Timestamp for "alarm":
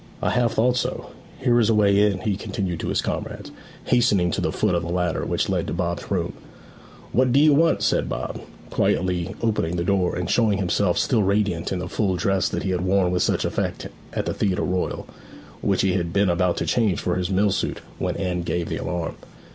18.77-19.17